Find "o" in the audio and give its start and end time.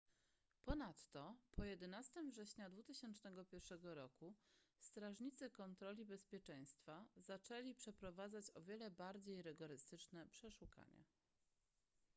8.55-8.61